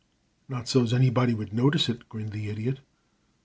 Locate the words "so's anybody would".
0.67-1.53